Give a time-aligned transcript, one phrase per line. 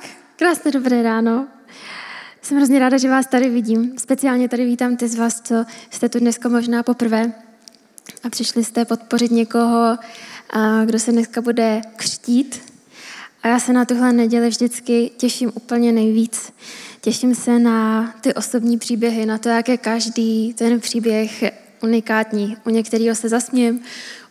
[0.00, 1.46] Tak, krásné dobré ráno.
[2.42, 3.98] Jsem hrozně ráda, že vás tady vidím.
[3.98, 7.32] Speciálně tady vítám ty z vás, co jste tu dneska možná poprvé
[8.24, 9.98] a přišli jste podpořit někoho,
[10.84, 12.72] kdo se dneska bude křtít.
[13.42, 16.52] A já se na tuhle neděli vždycky těším úplně nejvíc.
[17.00, 21.44] Těším se na ty osobní příběhy, na to, jak je každý ten příběh
[21.82, 22.56] unikátní.
[22.66, 23.80] U některého se zasměm,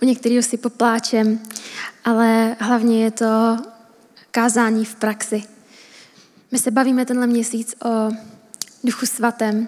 [0.02, 1.39] u některého si popláčem,
[2.04, 3.58] ale hlavně je to
[4.32, 5.44] kázání v praxi.
[6.52, 8.12] My se bavíme tenhle měsíc o
[8.84, 9.67] duchu svatém,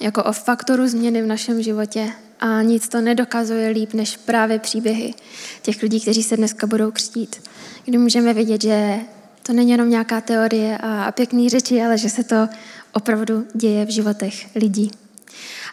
[0.00, 5.14] jako o faktoru změny v našem životě a nic to nedokazuje líp než právě příběhy
[5.62, 7.48] těch lidí, kteří se dneska budou křtít.
[7.84, 9.00] Kdy můžeme vidět, že
[9.42, 12.48] to není jenom nějaká teorie a pěkný řeči, ale že se to
[12.92, 14.90] opravdu děje v životech lidí.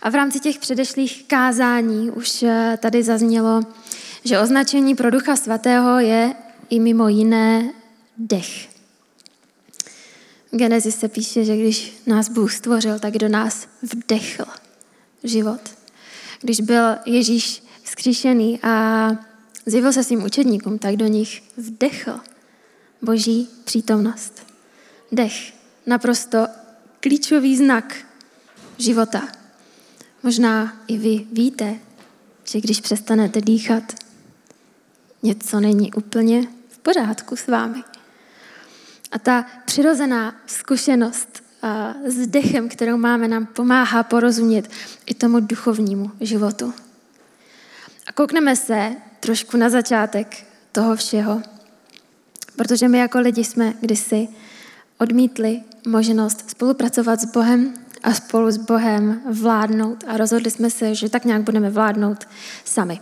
[0.02, 3.62] A v rámci těch předešlých kázání už eh, tady zaznělo,
[4.24, 6.34] že označení pro Ducha Svatého je
[6.70, 7.70] i mimo jiné
[8.18, 8.71] dech.
[10.52, 14.46] Genesis se píše, že když nás Bůh stvořil, tak do nás vdechl
[15.24, 15.62] život.
[16.42, 19.12] Když byl Ježíš vzkříšený a
[19.66, 22.20] zjevil se svým učedníkům, tak do nich vdechl
[23.02, 24.48] boží přítomnost.
[25.12, 25.54] Dech,
[25.86, 26.48] naprosto
[27.00, 27.96] klíčový znak
[28.78, 29.28] života.
[30.24, 31.76] Možná i vy víte,
[32.44, 33.84] že když přestanete dýchat,
[35.24, 37.84] něco není úplně v pořádku s vámi.
[39.12, 41.44] A ta přirozená zkušenost
[42.06, 44.70] s dechem, kterou máme, nám pomáhá porozumět
[45.06, 46.74] i tomu duchovnímu životu.
[48.08, 51.42] A koukneme se trošku na začátek toho všeho,
[52.56, 54.28] protože my jako lidi jsme kdysi
[54.98, 57.74] odmítli možnost spolupracovat s Bohem
[58.04, 62.28] a spolu s Bohem vládnout a rozhodli jsme se, že tak nějak budeme vládnout
[62.66, 63.00] sami.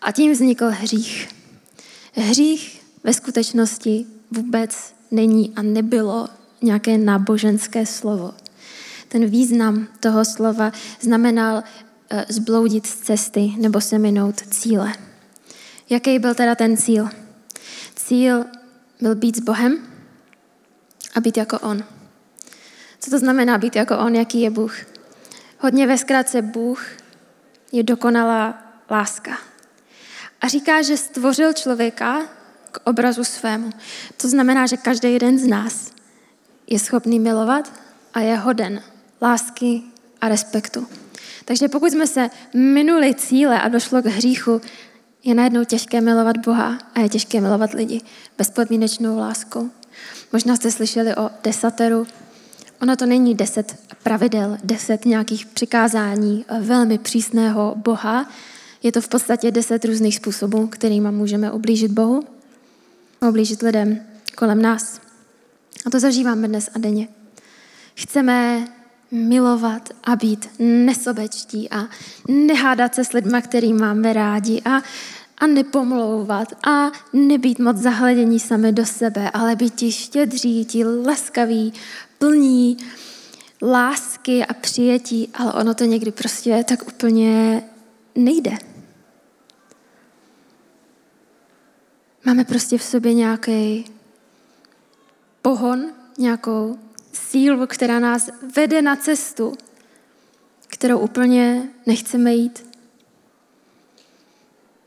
[0.00, 1.28] A tím vznikl hřích.
[2.12, 6.28] Hřích ve skutečnosti vůbec není a nebylo
[6.62, 8.34] nějaké náboženské slovo.
[9.08, 11.62] Ten význam toho slova znamenal
[12.10, 14.92] eh, zbloudit z cesty nebo se minout cíle.
[15.90, 17.08] Jaký byl teda ten cíl?
[17.94, 18.44] Cíl
[19.00, 19.78] byl být s Bohem
[21.14, 21.84] a být jako On.
[23.00, 24.14] Co to znamená být jako On?
[24.14, 24.76] Jaký je Bůh?
[25.58, 26.86] Hodně ve zkratce Bůh
[27.72, 29.38] je dokonalá láska.
[30.40, 32.37] A říká, že stvořil člověka
[32.72, 33.70] k obrazu svému.
[34.16, 35.92] To znamená, že každý jeden z nás
[36.66, 37.72] je schopný milovat
[38.14, 38.82] a je hoden
[39.22, 39.82] lásky
[40.20, 40.86] a respektu.
[41.44, 44.60] Takže pokud jsme se minuli cíle a došlo k hříchu,
[45.24, 48.00] je najednou těžké milovat Boha a je těžké milovat lidi
[48.38, 49.70] bezpodmínečnou láskou.
[50.32, 52.06] Možná jste slyšeli o desateru.
[52.82, 58.28] Ono to není deset pravidel, deset nějakých přikázání velmi přísného Boha.
[58.82, 62.24] Je to v podstatě deset různých způsobů, kterými můžeme ublížit Bohu
[63.20, 64.00] ublížit lidem
[64.36, 65.00] kolem nás.
[65.86, 67.08] A to zažíváme dnes a denně.
[67.94, 68.68] Chceme
[69.10, 71.88] milovat a být nesobečtí a
[72.28, 74.82] nehádat se s lidmi, který máme rádi a,
[75.38, 81.72] a nepomlouvat a nebýt moc zahledění sami do sebe, ale být ti štědří, ti laskaví,
[82.18, 82.76] plní
[83.62, 87.62] lásky a přijetí, ale ono to někdy prostě tak úplně
[88.14, 88.58] nejde.
[92.28, 93.84] Máme prostě v sobě nějaký
[95.42, 95.86] pohon,
[96.18, 96.78] nějakou
[97.12, 99.54] sílu, která nás vede na cestu,
[100.66, 102.66] kterou úplně nechceme jít.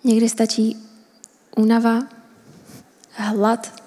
[0.03, 0.77] Někdy stačí
[1.57, 1.99] únava,
[3.11, 3.83] hlad.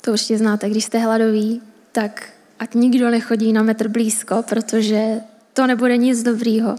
[0.00, 1.62] To určitě znáte, když jste hladoví,
[1.92, 5.20] tak ať nikdo nechodí na metr blízko, protože
[5.52, 6.76] to nebude nic dobrýho.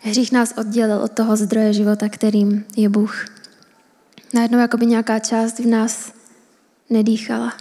[0.00, 3.26] Hřích nás oddělil od toho zdroje života, kterým je Bůh.
[4.34, 6.12] Najednou jako by nějaká část v nás
[6.90, 7.52] nedýchala.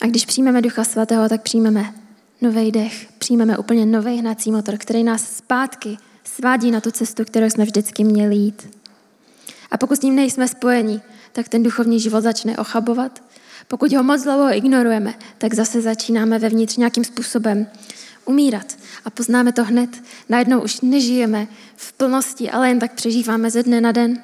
[0.00, 1.94] A když přijmeme Ducha Svatého, tak přijmeme
[2.40, 7.46] nový dech, přijmeme úplně nový hnací motor, který nás zpátky svádí na tu cestu, kterou
[7.46, 8.78] jsme vždycky měli jít.
[9.70, 11.00] A pokud s ním nejsme spojeni,
[11.32, 13.22] tak ten duchovní život začne ochabovat.
[13.68, 17.66] Pokud ho moc dlouho ignorujeme, tak zase začínáme vevnitř nějakým způsobem
[18.24, 18.76] umírat.
[19.04, 20.02] A poznáme to hned.
[20.28, 24.22] Najednou už nežijeme v plnosti, ale jen tak přežíváme ze dne na den.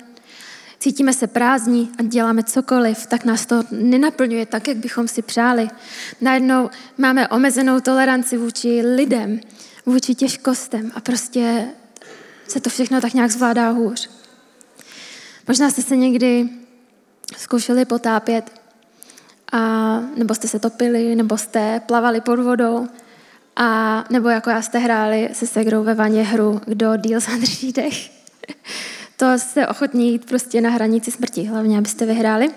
[0.79, 5.69] Cítíme se prázdní a děláme cokoliv, tak nás to nenaplňuje tak, jak bychom si přáli.
[6.20, 9.41] Najednou máme omezenou toleranci vůči lidem,
[9.87, 11.69] vůči těžkostem a prostě
[12.49, 14.11] se to všechno tak nějak zvládá hůř.
[15.49, 16.49] Možná jste se někdy
[17.37, 18.61] zkoušeli potápět,
[19.52, 22.88] a, nebo jste se topili, nebo jste plavali pod vodou
[23.62, 28.11] a nebo jako já jste hráli se segrou ve vaně hru, kdo díl zadrží dech.
[29.17, 32.51] to jste ochotní jít prostě na hranici smrti, hlavně abyste vyhráli.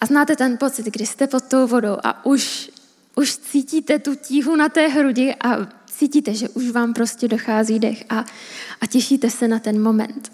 [0.00, 2.70] A znáte ten pocit, kdy jste pod tou vodou a už,
[3.14, 8.04] už cítíte tu tíhu na té hrudi a cítíte, že už vám prostě dochází dech
[8.08, 8.24] a,
[8.80, 10.32] a těšíte se na ten moment.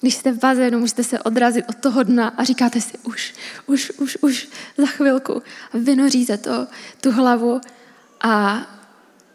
[0.00, 3.34] Když jste v bazénu, můžete se odrazit od toho dna a říkáte si už,
[3.66, 4.48] už, už, už,
[4.78, 5.42] za chvilku.
[5.72, 6.66] A vynoříte to,
[7.00, 7.60] tu hlavu
[8.22, 8.66] a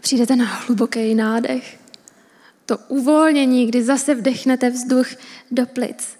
[0.02, 1.80] přijdete na hluboký nádech.
[2.66, 5.08] To uvolnění, kdy zase vdechnete vzduch
[5.52, 6.18] do plic.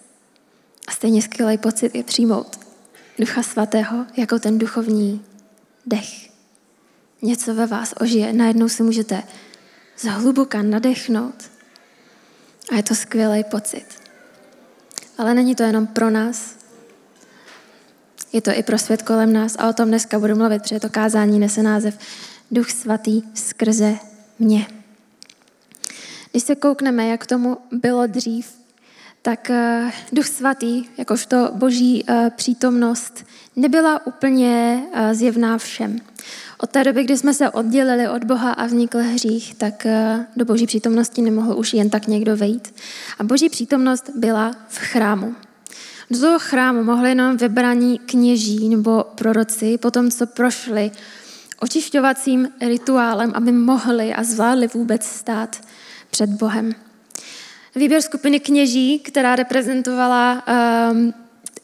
[0.88, 2.58] A stejně skvělý pocit je přijmout
[3.18, 5.24] Ducha Svatého jako ten duchovní
[5.86, 6.30] dech.
[7.22, 8.32] Něco ve vás ožije.
[8.32, 9.22] Najednou si můžete
[9.98, 11.50] zhluboka nadechnout.
[12.72, 13.84] A je to skvělý pocit.
[15.18, 16.56] Ale není to jenom pro nás.
[18.32, 20.88] Je to i pro svět kolem nás a o tom dneska budu mluvit, protože to
[20.88, 21.98] kázání nese název
[22.50, 23.96] Duch Svatý skrze
[24.38, 24.66] mě.
[26.30, 28.58] Když se koukneme, jak tomu bylo dřív,
[29.22, 33.24] tak eh, Duch Svatý, jakožto boží eh, přítomnost,
[33.56, 35.98] nebyla úplně eh, zjevná všem.
[36.58, 39.86] Od té doby, kdy jsme se oddělili od Boha a vznikl hřích, tak
[40.36, 42.74] do boží přítomnosti nemohl už jen tak někdo vejít.
[43.18, 45.34] A boží přítomnost byla v chrámu.
[46.10, 50.90] Do toho chrámu mohli jenom vybraní kněží nebo proroci, potom co prošli
[51.60, 55.60] očišťovacím rituálem, aby mohli a zvládli vůbec stát
[56.10, 56.74] před Bohem.
[57.74, 60.42] Výběr skupiny kněží, která reprezentovala
[60.92, 61.14] um,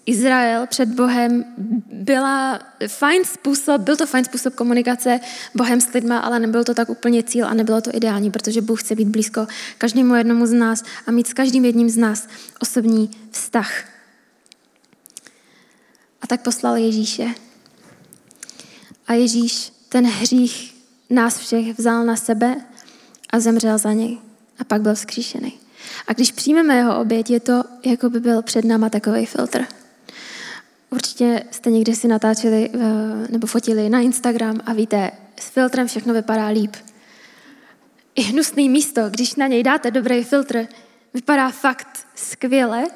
[0.06, 1.44] Izrael před Bohem,
[1.93, 5.20] byla fajn způsob, byl to fajn způsob komunikace
[5.55, 8.82] Bohem s lidma, ale nebyl to tak úplně cíl a nebylo to ideální, protože Bůh
[8.82, 9.47] chce být blízko
[9.79, 12.29] každému jednomu z nás a mít s každým jedním z nás
[12.61, 13.85] osobní vztah.
[16.23, 17.26] A tak poslal Ježíše.
[19.06, 20.75] A Ježíš ten hřích
[21.11, 22.56] nás všech vzal na sebe
[23.31, 24.19] a zemřel za něj.
[24.58, 25.52] A pak byl vzkříšený.
[26.06, 29.64] A když přijmeme jeho oběť, je to, jako by byl před náma takový filtr.
[30.91, 32.79] Určitě jste někdy si natáčeli eh,
[33.31, 35.11] nebo fotili na Instagram a víte,
[35.41, 36.76] s filtrem všechno vypadá líp.
[38.14, 40.67] I hnusný místo, když na něj dáte dobrý filtr,
[41.14, 42.87] vypadá fakt skvěle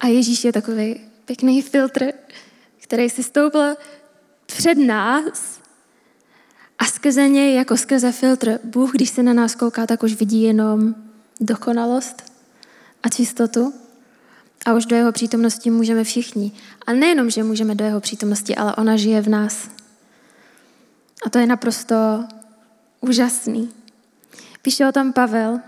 [0.00, 2.12] a Ježíš je takový pěkný filtr,
[2.78, 3.76] který se stoupil
[4.46, 5.63] před nás
[6.78, 10.42] a skrze něj, jako skrze filtr, Bůh, když se na nás kouká, tak už vidí
[10.42, 10.94] jenom
[11.40, 12.32] dokonalost
[13.02, 13.72] a čistotu.
[14.66, 16.52] A už do jeho přítomnosti můžeme všichni.
[16.86, 19.68] A nejenom, že můžeme do jeho přítomnosti, ale ona žije v nás.
[21.26, 22.24] A to je naprosto
[23.00, 23.70] úžasný.
[24.62, 25.60] Píše o tom Pavel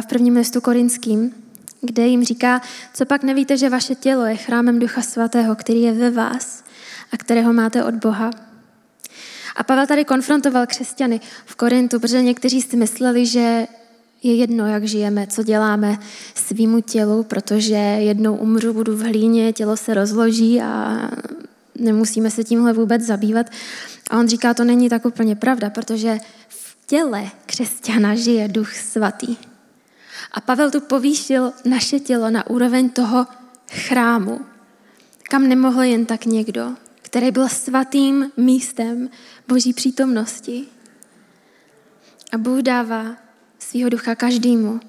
[0.00, 1.34] v prvním listu korinským,
[1.80, 2.60] kde jim říká,
[2.94, 6.64] co pak nevíte, že vaše tělo je chrámem Ducha Svatého, který je ve vás
[7.12, 8.30] a kterého máte od Boha.
[9.56, 13.66] A Pavel tady konfrontoval křesťany v Korintu, protože někteří si mysleli, že
[14.22, 15.98] je jedno, jak žijeme, co děláme
[16.34, 21.00] svýmu tělu, protože jednou umřu, budu v hlíně, tělo se rozloží a
[21.78, 23.46] nemusíme se tímhle vůbec zabývat.
[24.10, 29.36] A on říká, to není tak úplně pravda, protože v těle křesťana žije duch svatý.
[30.32, 33.26] A Pavel tu povýšil naše tělo na úroveň toho
[33.70, 34.40] chrámu,
[35.22, 36.72] kam nemohl jen tak někdo,
[37.02, 39.08] který byl svatým místem
[39.48, 40.64] Boží přítomnosti.
[42.32, 43.16] A Bůh dává
[43.58, 44.80] svého ducha každému,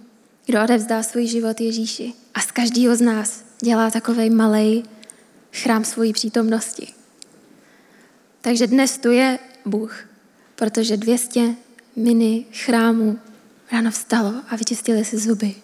[0.45, 2.13] kdo odevzdá svůj život Ježíši.
[2.33, 4.83] A z každého z nás dělá takovej malý
[5.53, 6.87] chrám svojí přítomnosti.
[8.41, 10.07] Takže dnes tu je Bůh,
[10.55, 11.55] protože 200
[11.95, 13.19] mini chrámů
[13.71, 15.55] ráno vstalo a vyčistili si zuby.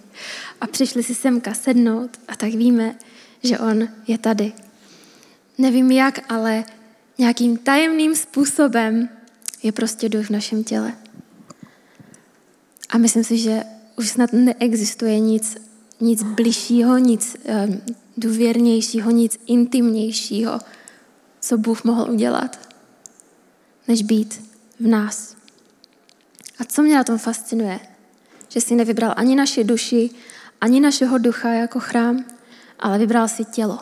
[0.61, 2.95] A přišli si semka sednout a tak víme,
[3.43, 4.53] že On je tady.
[5.57, 6.63] Nevím jak, ale
[7.19, 9.09] nějakým tajemným způsobem
[9.63, 10.93] je prostě duch v našem těle.
[12.89, 13.63] A myslím si, že
[13.97, 15.57] už snad neexistuje nic,
[16.01, 17.35] nic bližšího, nic
[17.67, 17.81] um,
[18.17, 20.59] důvěrnějšího, nic intimnějšího,
[21.39, 22.69] co Bůh mohl udělat,
[23.87, 24.41] než být
[24.79, 25.35] v nás.
[26.59, 27.79] A co mě na tom fascinuje?
[28.49, 30.09] Že si nevybral ani naši duši,
[30.61, 32.25] ani našeho ducha jako chrám,
[32.79, 33.79] ale vybral si tělo.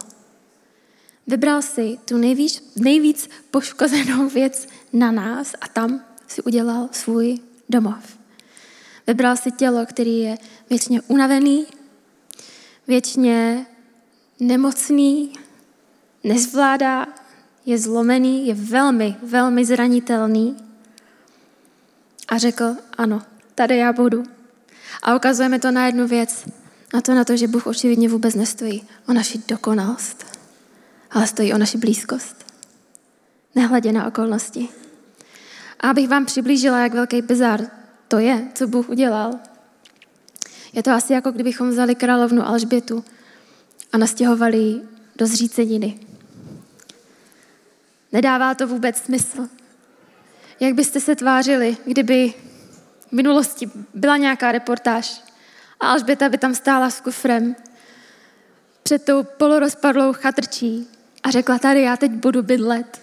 [1.28, 8.18] Vybral si tu nejvíc, nejvíc poškozenou věc na nás a tam si udělal svůj domov.
[9.08, 10.38] Vybral si tělo, který je
[10.70, 11.66] věčně unavený,
[12.88, 13.66] věčně
[14.40, 15.34] nemocný,
[16.24, 17.08] nezvládá,
[17.66, 20.58] je zlomený, je velmi, velmi zranitelný.
[22.28, 23.22] A řekl, ano,
[23.56, 24.24] tady já budu.
[25.04, 26.46] A ukazujeme to na jednu věc,
[26.94, 30.37] a to na to, že Bůh očividně vůbec nestojí o naši dokonalost,
[31.12, 32.54] ale stojí o naši blízkost.
[33.56, 34.70] Nehledě na okolnosti.
[35.80, 37.62] A abych vám přiblížila, jak velký bizar
[38.08, 39.34] to je, co Bůh udělal.
[40.74, 43.06] Je to asi jako kdybychom vzali královnu Alžbětu
[43.94, 44.82] a nastěhovali
[45.16, 46.00] do zříceniny.
[48.12, 49.48] Nedává to vůbec smysl.
[50.60, 52.34] Jak byste se tvářili, kdyby
[53.08, 55.24] v minulosti byla nějaká reportáž
[55.80, 57.56] a Alžběta by tam stála s kufrem
[58.84, 60.88] před tou polorozpadlou chatrčí
[61.24, 63.02] a řekla, tady já teď budu bydlet.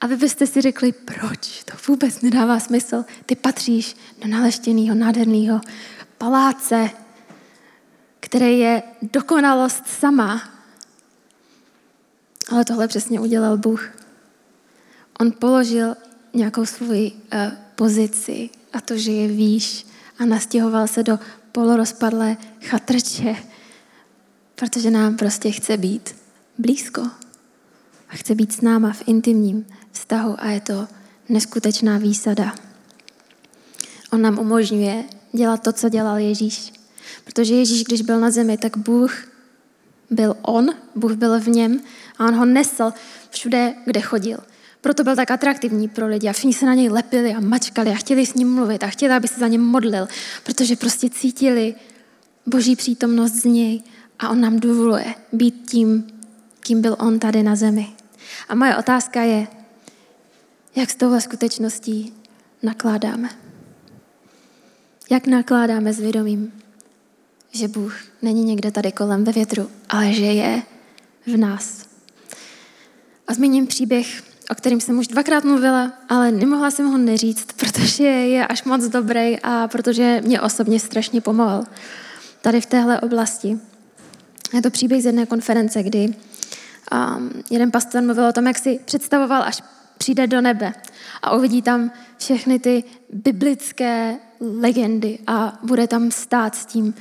[0.00, 1.64] A vy byste si řekli, proč?
[1.64, 3.04] To vůbec nedává smysl.
[3.26, 5.60] Ty patříš do naleštěného, nádherného
[6.18, 6.90] paláce,
[8.20, 10.48] který je dokonalost sama.
[12.50, 13.90] Ale tohle přesně udělal Bůh.
[15.20, 15.96] On položil
[16.34, 19.86] nějakou svoji uh, pozici a to, že je výš
[20.18, 21.18] a nastěhoval se do
[21.52, 23.36] polorozpadlé chatrče,
[24.54, 26.16] protože nám prostě chce být
[26.58, 27.02] blízko
[28.10, 30.88] a chce být s náma v intimním vztahu a je to
[31.28, 32.54] neskutečná výsada.
[34.12, 36.72] On nám umožňuje dělat to, co dělal Ježíš.
[37.24, 39.12] Protože Ježíš, když byl na zemi, tak Bůh
[40.10, 41.80] byl on, Bůh byl v něm
[42.18, 42.92] a on ho nesl
[43.30, 44.38] všude, kde chodil.
[44.80, 47.94] Proto byl tak atraktivní pro lidi a všichni se na něj lepili a mačkali a
[47.94, 50.08] chtěli s ním mluvit a chtěli, aby se za něm modlil,
[50.44, 51.74] protože prostě cítili
[52.46, 53.82] boží přítomnost z něj
[54.18, 56.06] a on nám dovoluje být tím,
[56.60, 57.99] kým byl on tady na zemi.
[58.48, 59.46] A moje otázka je,
[60.76, 62.12] jak s touhle skutečností
[62.62, 63.28] nakládáme.
[65.10, 66.52] Jak nakládáme s vědomím,
[67.52, 70.62] že Bůh není někde tady kolem ve větru, ale že je
[71.26, 71.86] v nás.
[73.28, 78.04] A zmíním příběh, o kterým jsem už dvakrát mluvila, ale nemohla jsem ho neříct, protože
[78.04, 81.64] je až moc dobrý a protože mě osobně strašně pomohl
[82.40, 83.58] tady v téhle oblasti.
[84.54, 86.14] Je to příběh z jedné konference, kdy
[86.92, 89.62] um, jeden pastor mluvil o tom, jak si představoval, až
[89.98, 90.72] přijde do nebe
[91.22, 94.16] a uvidí tam všechny ty biblické
[94.60, 96.94] legendy a bude tam stát s tím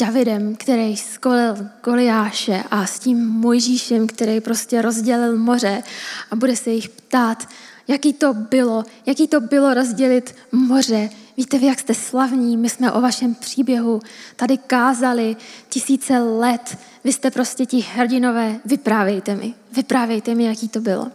[0.00, 5.82] Davidem, který skolil Goliáše a s tím Mojžíšem, který prostě rozdělil moře
[6.30, 7.48] a bude se jich ptát,
[7.88, 11.08] jaký to bylo, jaký to bylo rozdělit moře.
[11.36, 14.00] Víte vy, jak jste slavní, my jsme o vašem příběhu
[14.36, 15.36] tady kázali
[15.68, 16.78] tisíce let.
[17.04, 21.10] Vy jste prostě ti hrdinové, vyprávějte mi, vyprávějte mi, jaký to bylo.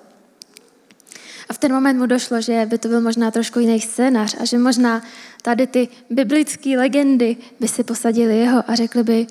[1.50, 4.46] A v ten moment mu došlo, že by to byl možná trošku jiný scénář a
[4.46, 5.02] že možná
[5.42, 9.28] tady ty biblické legendy by si posadili jeho a řekli by,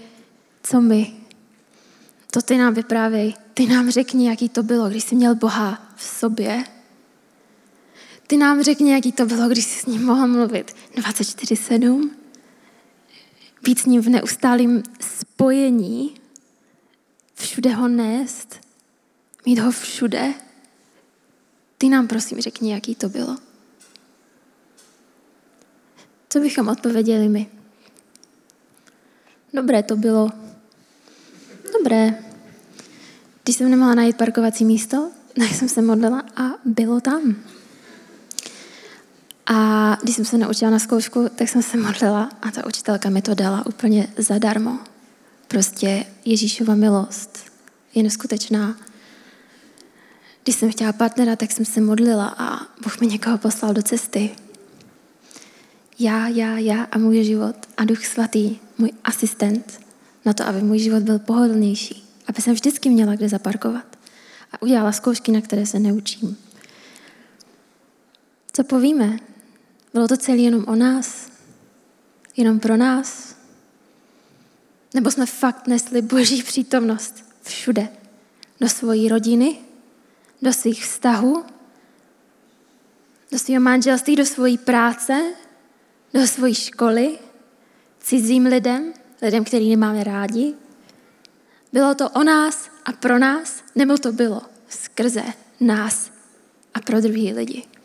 [0.62, 1.12] co my?
[2.30, 3.34] To ty nám vyprávěj.
[3.54, 6.64] Ty nám řekni, jaký to bylo, když jsi měl Boha v sobě.
[8.26, 12.10] Ty nám řekni, jaký to bylo, když jsi s ním mohl mluvit 24-7.
[13.62, 16.14] Být s ním v neustálém spojení,
[17.34, 18.60] všude ho nést,
[19.46, 20.34] mít ho všude.
[21.78, 23.36] Ty nám prosím řekni, jaký to bylo.
[26.28, 27.46] Co bychom odpověděli my?
[29.54, 30.30] Dobré to bylo.
[31.78, 32.24] Dobré.
[33.44, 37.36] Když jsem nemohla najít parkovací místo, tak jsem se modlila a bylo tam.
[39.46, 43.22] A když jsem se naučila na zkoušku, tak jsem se modlila a ta učitelka mi
[43.22, 44.78] to dala úplně zadarmo.
[45.48, 47.38] Prostě Ježíšova milost
[47.94, 48.76] je neskutečná.
[50.42, 54.30] Když jsem chtěla partnera, tak jsem se modlila a Bůh mi někoho poslal do cesty.
[55.98, 59.80] Já, já, já a můj život a Duch Svatý, můj asistent,
[60.24, 63.98] na to, aby můj život byl pohodlnější, aby jsem vždycky měla kde zaparkovat.
[64.52, 66.36] A udělala zkoušky, na které se neučím.
[68.52, 69.18] Co povíme?
[69.96, 71.28] Bylo to celé jenom o nás?
[72.36, 73.36] Jenom pro nás?
[74.94, 77.88] Nebo jsme fakt nesli boží přítomnost všude?
[78.60, 79.58] Do svojí rodiny,
[80.42, 81.44] do svých vztahů,
[83.32, 85.34] do svého manželství, do svojí práce,
[86.14, 87.18] do svojí školy,
[88.00, 90.54] cizím lidem, lidem, který nemáme rádi.
[91.72, 95.24] Bylo to o nás a pro nás, nebo to bylo skrze
[95.60, 96.10] nás
[96.74, 97.75] a pro druhý lidi.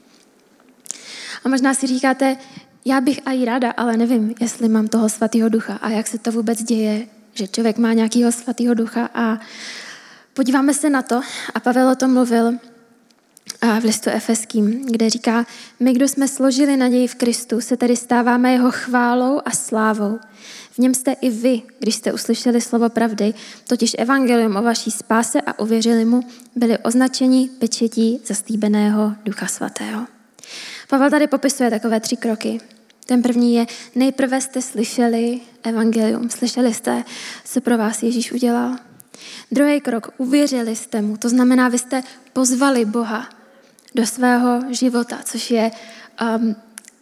[1.43, 2.37] A možná si říkáte,
[2.85, 6.31] já bych i ráda, ale nevím, jestli mám toho svatého ducha a jak se to
[6.31, 9.39] vůbec děje, že člověk má nějakého svatého ducha a
[10.33, 11.21] podíváme se na to
[11.53, 12.53] a Pavel o tom mluvil
[13.81, 15.45] v listu Efeským, kde říká,
[15.79, 20.19] my, kdo jsme složili naději v Kristu, se tedy stáváme jeho chválou a slávou.
[20.71, 23.33] V něm jste i vy, když jste uslyšeli slovo pravdy,
[23.67, 26.21] totiž evangelium o vaší spáse a uvěřili mu,
[26.55, 30.05] byli označeni pečetí zastýbeného Ducha Svatého.
[30.91, 32.61] Pavel tady popisuje takové tři kroky.
[33.05, 37.03] Ten první je, nejprve jste slyšeli evangelium, slyšeli jste,
[37.45, 38.75] co pro vás Ježíš udělal.
[39.51, 43.29] Druhý krok, uvěřili jste mu, to znamená, vy jste pozvali Boha
[43.95, 45.71] do svého života, což je
[46.37, 46.55] um,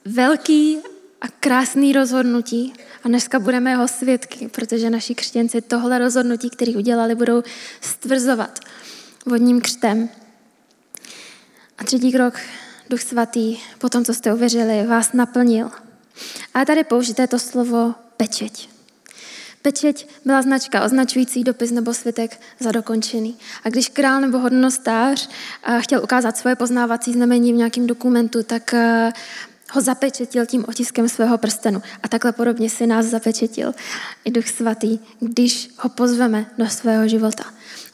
[0.06, 0.78] velký
[1.22, 2.74] a krásný rozhodnutí.
[3.04, 7.44] A dneska budeme jeho svědky, protože naši křtěnci tohle rozhodnutí, které udělali, budou
[7.82, 8.60] stvrzovat
[9.26, 10.10] vodním křtem.
[11.78, 12.34] A třetí krok,
[12.90, 15.72] Duch Svatý, po tom, co jste uvěřili, vás naplnil.
[16.54, 18.70] A tady použité to slovo pečeť.
[19.62, 23.38] Pečeť byla značka označující dopis nebo svitek za dokončený.
[23.64, 25.30] A když král nebo hodnostář
[25.64, 29.12] eh, chtěl ukázat svoje poznávací znamení v nějakém dokumentu, tak eh,
[29.72, 31.82] ho zapečetil tím otiskem svého prstenu.
[32.04, 33.74] A takhle podobně si nás zapečetil
[34.26, 37.44] i Duch Svatý, když ho pozveme do svého života.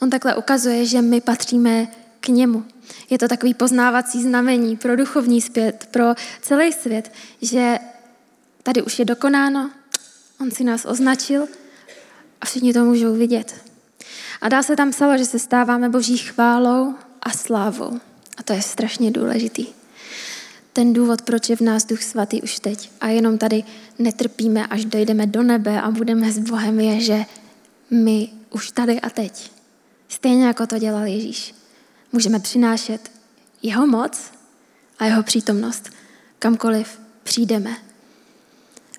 [0.00, 1.88] On takhle ukazuje, že my patříme
[2.20, 2.64] k němu.
[3.10, 6.04] Je to takový poznávací znamení pro duchovní svět, pro
[6.42, 7.12] celý svět,
[7.42, 7.78] že
[8.62, 9.70] tady už je dokonáno,
[10.40, 11.46] on si nás označil
[12.40, 13.54] a všichni to můžou vidět.
[14.40, 18.00] A dá se tam psalo, že se stáváme boží chválou a slávou.
[18.36, 19.66] A to je strašně důležitý.
[20.72, 23.64] Ten důvod, proč je v nás Duch Svatý už teď a jenom tady
[23.98, 27.24] netrpíme, až dojdeme do nebe a budeme s Bohem, je, že
[27.90, 29.50] my už tady a teď,
[30.08, 31.54] stejně jako to dělal Ježíš,
[32.12, 33.10] můžeme přinášet
[33.62, 34.30] jeho moc
[34.98, 35.90] a jeho přítomnost
[36.38, 37.76] kamkoliv přijdeme.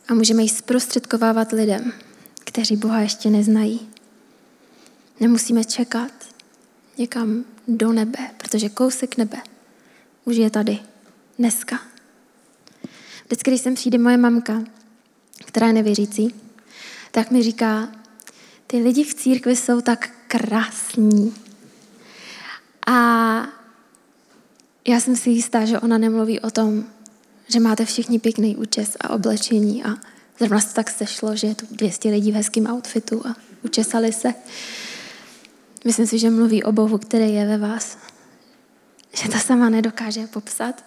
[0.08, 1.94] A můžeme ji zprostředkovávat lidem,
[2.44, 3.90] kteří Boha ještě neznají.
[5.20, 6.12] Nemusíme čekat
[6.98, 9.38] někam do nebe, protože kousek nebe
[10.26, 10.80] už je tady
[11.40, 11.80] dneska.
[13.26, 14.64] Vždycky, když sem přijde moje mamka,
[15.46, 16.36] která je nevěřící,
[17.12, 17.92] tak mi říká,
[18.68, 21.47] ty lidi v církvi jsou tak krásní.
[22.88, 23.48] A
[24.88, 26.84] já jsem si jistá, že ona nemluví o tom,
[27.48, 29.90] že máte všichni pěkný účes a oblečení a
[30.40, 34.34] zrovna se tak sešlo, že je tu 200 lidí v hezkém outfitu a učesali se.
[35.86, 37.98] Myslím si, že mluví o Bohu, který je ve vás.
[39.14, 40.86] Že to sama nedokáže popsat.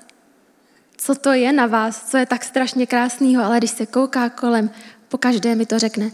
[0.97, 4.71] Co to je na vás, co je tak strašně krásného, ale když se kouká kolem,
[5.09, 6.11] po každé mi to řekne,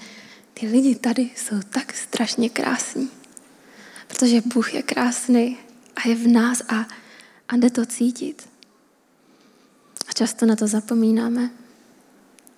[0.55, 3.11] ty lidi tady jsou tak strašně krásní.
[4.09, 5.59] Protože Bůh je krásný
[5.96, 6.87] a je v nás a,
[7.48, 8.48] a jde to cítit.
[10.09, 11.50] A často na to zapomínáme.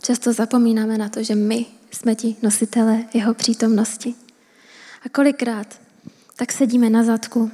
[0.02, 4.14] Často zapomínáme na to, že my jsme ti nositele jeho přítomnosti.
[5.02, 5.80] A kolikrát
[6.36, 7.50] tak sedíme na zadku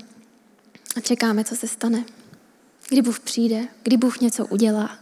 [0.97, 2.05] a čekáme, co se stane.
[2.89, 4.99] Kdy Bůh přijde, kdy Bůh něco udělá.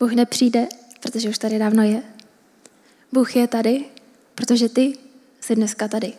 [0.00, 0.68] Bůh nepřijde,
[1.00, 2.02] protože už tady dávno je.
[3.12, 3.84] Bůh je tady,
[4.34, 4.98] protože ty
[5.40, 6.12] jsi dneska tady.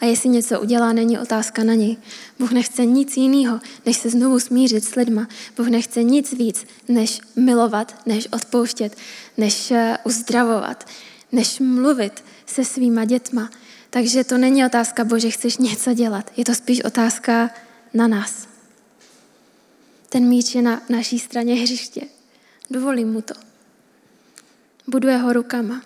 [0.00, 1.96] A jestli něco udělá, není otázka na něj.
[2.38, 5.28] Bůh nechce nic jiného, než se znovu smířit s lidma.
[5.56, 8.96] Bůh nechce nic víc, než milovat, než odpouštět,
[9.36, 10.88] než eh, uzdravovat,
[11.32, 13.50] než mluvit se svýma dětma.
[13.90, 16.32] Takže to není otázka, Bože, chceš něco dělat.
[16.36, 17.50] Je to spíš otázka
[17.94, 18.48] na nás.
[20.08, 22.00] Ten míč je na naší straně hřiště.
[22.70, 23.34] Dovolím mu to.
[24.86, 25.82] Buduje ho rukama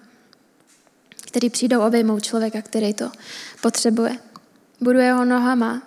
[1.33, 3.11] který přijdou obejmout člověka, který to
[3.61, 4.19] potřebuje.
[4.81, 5.83] Budu jeho nohama.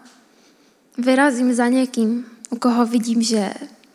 [0.97, 3.53] Vyrazím za někým, u koho vidím, že,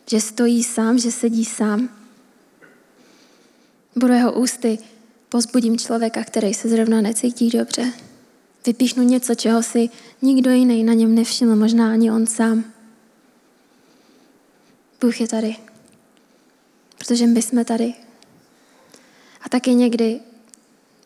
[0.09, 1.89] že stojí sám, že sedí sám.
[3.95, 4.79] Budu jeho ústy.
[5.29, 7.93] Pozbudím člověka, který se zrovna necítí dobře.
[8.65, 9.89] Vypíšnu něco, čeho si
[10.21, 12.63] nikdo jiný na něm nevšiml, možná ani on sám.
[15.01, 15.55] Bůh je tady.
[16.97, 17.93] Protože my jsme tady.
[19.41, 20.19] A taky někdy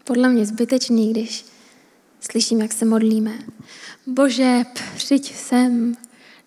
[0.06, 1.46] podle mě zbytečný, když
[2.20, 3.40] slyším, jak se modlíme.
[4.08, 4.64] Bože,
[4.96, 5.96] přijď sem,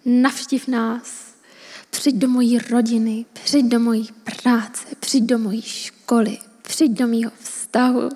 [0.05, 1.35] navštiv nás,
[1.91, 4.09] přijď do mojí rodiny, přijď do mojí
[4.43, 8.09] práce, přijď do mojí školy, přijď do mýho vztahu.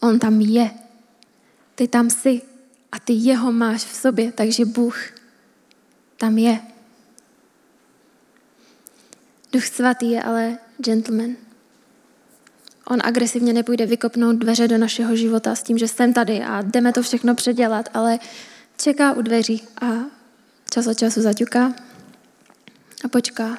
[0.00, 0.70] On tam je.
[1.74, 2.42] Ty tam jsi
[2.92, 4.98] a ty jeho máš v sobě, takže Bůh
[6.16, 6.60] tam je.
[9.52, 11.47] Duch svatý je ale gentleman.
[12.90, 16.92] On agresivně nepůjde vykopnout dveře do našeho života s tím, že jsem tady a jdeme
[16.92, 18.18] to všechno předělat, ale
[18.76, 19.86] čeká u dveří a
[20.70, 21.74] čas od času zaťuká
[23.04, 23.58] a počká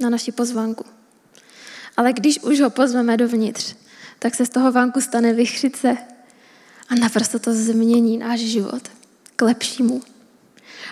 [0.00, 0.84] na naši pozvánku.
[1.96, 3.74] Ale když už ho pozveme dovnitř,
[4.18, 5.96] tak se z toho vánku stane vychřice
[6.88, 8.82] a naprosto to změní náš život
[9.36, 10.02] k lepšímu.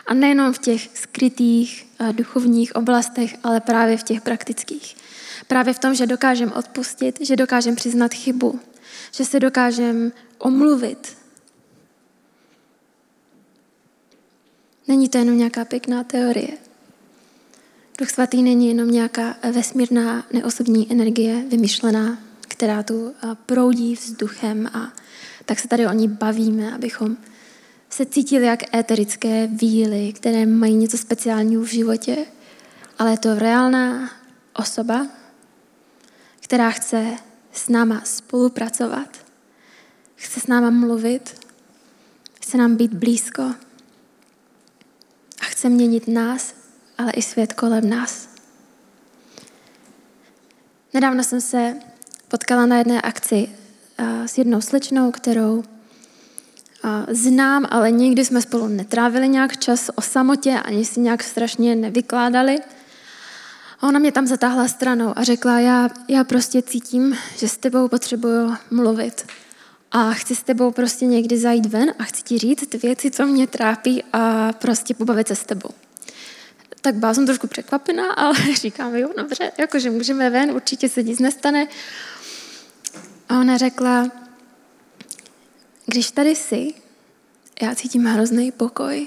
[0.07, 4.97] A nejenom v těch skrytých duchovních oblastech, ale právě v těch praktických.
[5.47, 8.61] Právě v tom, že dokážem odpustit, že dokážem přiznat chybu,
[9.13, 11.17] že se dokážem omluvit.
[14.89, 16.49] Není to jenom nějaká pěkná teorie.
[17.99, 23.15] Duch svatý není jenom nějaká vesmírná neosobní energie vymyšlená, která tu
[23.47, 24.93] proudí vzduchem a
[25.45, 27.17] tak se tady o ní bavíme, abychom
[27.91, 32.17] se cítili jak éterické víly, které mají něco speciálního v životě,
[32.99, 34.11] ale je to reálná
[34.55, 35.07] osoba,
[36.41, 37.17] která chce
[37.53, 39.09] s náma spolupracovat,
[40.15, 41.47] chce s náma mluvit,
[42.35, 43.43] chce nám být blízko
[45.41, 46.55] a chce měnit nás
[46.99, 48.29] ale i svět kolem nás.
[50.95, 51.77] Nedávno jsem se
[52.29, 53.49] potkala na jedné akci
[54.27, 55.65] s jednou slečnou, kterou
[57.11, 62.59] znám, ale nikdy jsme spolu netrávili nějak čas o samotě, ani si nějak strašně nevykládali.
[63.81, 67.89] A ona mě tam zatáhla stranou a řekla, já, já prostě cítím, že s tebou
[67.89, 69.27] potřebuju mluvit.
[69.93, 73.27] A chci s tebou prostě někdy zajít ven a chci ti říct ty věci, co
[73.27, 75.71] mě trápí a prostě pobavit se s tebou.
[76.81, 81.19] Tak byla jsem trošku překvapená, ale říkám, jo, dobře, jakože můžeme ven, určitě se nic
[81.19, 81.67] nestane.
[83.29, 84.11] A ona řekla,
[85.89, 86.75] když tady jsi,
[87.63, 89.07] já cítím hrozný pokoj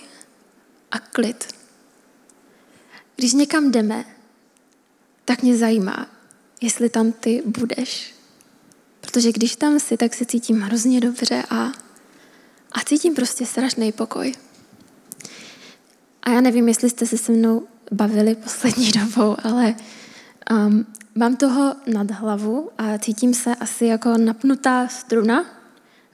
[0.92, 1.48] a klid.
[3.16, 4.06] Když někam jdeme,
[5.26, 6.08] tak mě zajímá,
[6.62, 8.16] jestli tam ty budeš.
[9.02, 11.72] Protože když tam jsi, tak se cítím hrozně dobře a,
[12.72, 14.34] a cítím prostě strašný pokoj.
[16.24, 19.76] A já nevím, jestli jste se se mnou bavili poslední dobou, ale
[20.52, 25.61] um, mám toho nad hlavu a cítím se asi jako napnutá struna,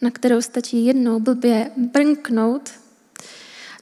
[0.01, 2.69] na kterou stačí jednou blbě brnknout.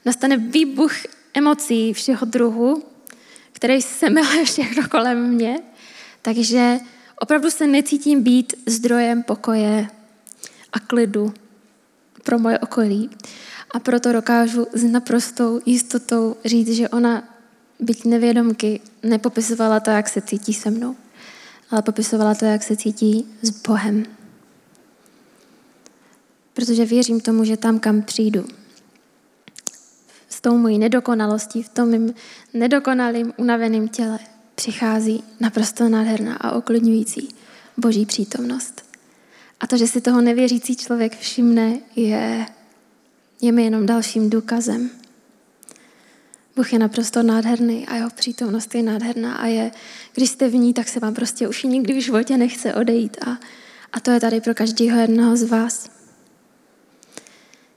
[0.04, 0.92] Nastane výbuch
[1.34, 2.82] emocí všeho druhu,
[3.52, 5.58] který se miluje všechno kolem mě.
[6.22, 6.78] Takže
[7.20, 9.88] opravdu se necítím být zdrojem pokoje
[10.72, 11.34] a klidu
[12.22, 13.10] pro moje okolí.
[13.70, 17.28] A proto dokážu s naprostou jistotou říct, že ona,
[17.80, 20.96] byť nevědomky, nepopisovala to, jak se cítí se mnou,
[21.70, 24.15] ale popisovala to, jak se cítí s Bohem.
[26.56, 28.44] Protože věřím tomu, že tam, kam přijdu,
[30.28, 32.14] s tou mojí nedokonalostí, v tom mým
[32.54, 34.18] nedokonalým, unaveným těle,
[34.54, 37.28] přichází naprosto nádherná a oklidňující
[37.76, 38.82] boží přítomnost.
[39.60, 42.46] A to, že si toho nevěřící člověk všimne, je,
[43.42, 44.90] je mi jenom dalším důkazem.
[46.56, 49.70] Bůh je naprosto nádherný a jeho přítomnost je nádherná a je,
[50.14, 53.38] když jste v ní, tak se vám prostě už nikdy v životě nechce odejít a,
[53.92, 55.95] a to je tady pro každého jednoho z vás.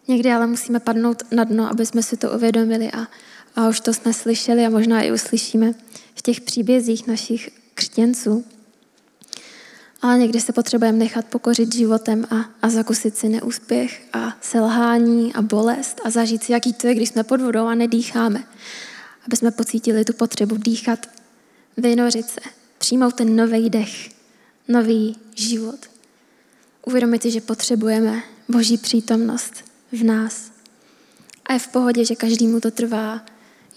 [0.10, 3.08] Někdy ale musíme padnout na dno, aby jsme si to uvědomili a,
[3.56, 5.74] a už to jsme slyšeli a možná i uslyšíme
[6.15, 8.45] v těch příbězích našich křtěnců.
[10.02, 15.41] Ale někdy se potřebujeme nechat pokořit životem a, a zakusit si neúspěch a selhání a
[15.41, 18.43] bolest a zažít si, jaký to je, když jsme pod vodou a nedýcháme.
[19.26, 21.06] Aby jsme pocítili tu potřebu dýchat,
[21.78, 22.39] vynořit se,
[22.78, 24.10] přijmout ten nový dech,
[24.67, 25.80] nový život.
[26.86, 30.52] Uvědomit si, že potřebujeme Boží přítomnost v nás.
[31.45, 33.21] A je v pohodě, že každému to trvá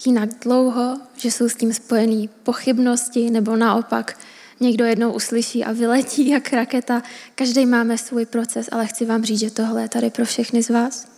[0.06, 4.18] jinak dlouho, že jsou s tím spojený pochybnosti nebo naopak
[4.60, 7.02] někdo jednou uslyší a vyletí jak raketa.
[7.34, 10.70] Každý máme svůj proces, ale chci vám říct, že tohle je tady pro všechny z
[10.70, 11.08] vás.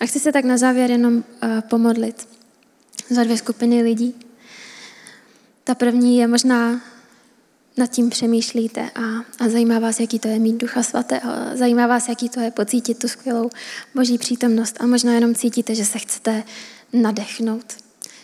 [0.00, 1.22] A chci se tak na závěr jenom uh,
[1.60, 2.28] pomodlit
[3.10, 4.14] za dvě skupiny lidí.
[5.64, 6.80] Ta první je možná
[7.78, 9.00] nad tím přemýšlíte a,
[9.44, 12.98] a zajímá vás, jaký to je mít Ducha Svatého, zajímá vás, jaký to je pocítit
[12.98, 13.50] tu skvělou
[13.94, 16.44] Boží přítomnost a možná jenom cítíte, že se chcete
[16.92, 17.74] nadechnout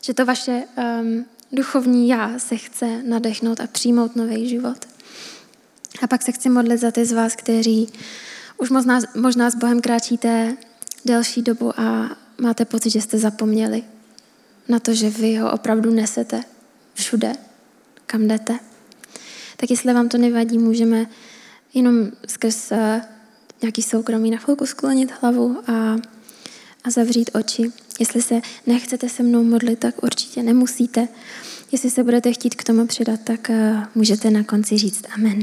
[0.07, 0.65] že to vaše
[1.01, 4.79] um, duchovní já se chce nadechnout a přijmout nový život.
[6.03, 7.89] A pak se chci modlit za ty z vás, kteří
[8.57, 10.57] už možná, možná s Bohem kráčíte
[11.05, 13.83] delší dobu a máte pocit, že jste zapomněli
[14.69, 16.43] na to, že vy ho opravdu nesete
[16.95, 17.33] všude,
[18.07, 18.59] kam jdete.
[19.65, 21.07] Tak jestli vám to nevadí, můžeme
[21.75, 22.79] jenom skrz uh,
[23.63, 25.97] nějaký soukromí na chvilku sklonit hlavu a,
[26.85, 27.73] a zavřít oči.
[28.01, 31.09] Jestli se nechcete se mnou modlit, tak určitě nemusíte.
[31.73, 35.43] Jestli se budete chtít k tomu přidat, tak eh, můžete na konci říct amen.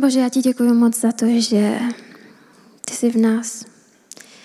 [0.00, 1.78] Bože, já ti děkuji moc za to, že
[2.84, 3.69] ty jsi v nás.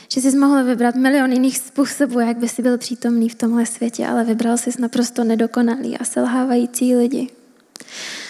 [0.09, 4.07] Že jsi mohl vybrat milion jiných způsobů, jak by si byl přítomný v tomhle světě,
[4.07, 7.29] ale vybral jsi naprosto nedokonalý a selhávající lidi.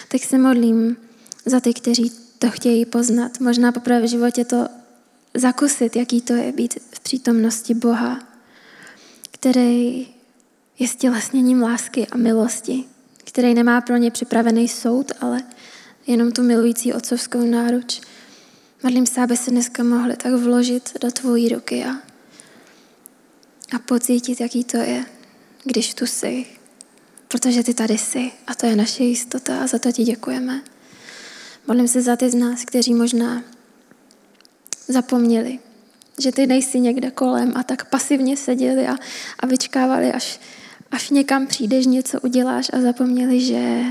[0.08, 0.96] Tak se modlím
[1.46, 3.40] za ty, kteří to chtějí poznat.
[3.40, 4.68] Možná poprvé v životě to
[5.34, 8.18] zakusit, jaký to je být v přítomnosti Boha,
[9.30, 10.08] který
[10.78, 12.84] je stělesněním lásky a milosti,
[13.24, 15.42] který nemá pro ně připravený soud, ale
[16.06, 18.00] jenom tu milující otcovskou náruč.
[18.86, 21.90] Modlím se, aby se dneska mohli tak vložit do tvojí ruky a,
[23.76, 25.04] a pocítit, jaký to je,
[25.64, 26.46] když tu jsi.
[27.28, 30.62] Protože ty tady jsi a to je naše jistota a za to ti děkujeme.
[31.68, 33.42] Modlím se za ty z nás, kteří možná
[34.88, 35.58] zapomněli,
[36.18, 38.96] že ty nejsi někde kolem a tak pasivně seděli a,
[39.40, 40.40] a vyčkávali, až,
[40.90, 43.84] až někam přijdeš, něco uděláš a zapomněli, že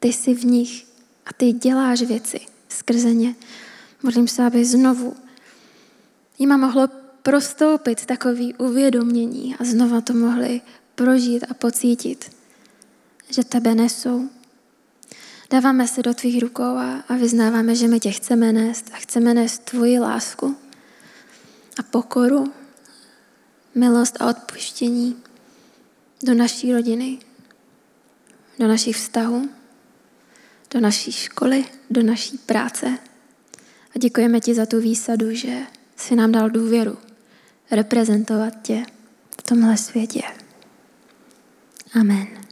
[0.00, 0.86] ty jsi v nich
[1.26, 3.34] a ty děláš věci skrze ně.
[4.04, 5.16] Modlím se, aby znovu
[6.38, 6.88] jima mohlo
[7.22, 10.60] prostoupit takový uvědomění a znova to mohli
[10.94, 12.36] prožít a pocítit,
[13.30, 14.28] že tebe nesou.
[15.50, 19.34] Dáváme se do tvých rukou a, a vyznáváme, že my tě chceme nést a chceme
[19.34, 20.56] nést tvoji lásku
[21.78, 22.52] a pokoru,
[23.74, 25.22] milost a odpuštění
[26.22, 27.18] do naší rodiny,
[28.58, 29.48] do našich vztahů,
[30.70, 32.98] do naší školy, do naší práce.
[33.94, 35.58] A děkujeme ti za tu výsadu, že
[35.96, 36.98] jsi nám dal důvěru
[37.70, 38.82] reprezentovat tě
[39.30, 40.22] v tomhle světě.
[42.00, 42.43] Amen.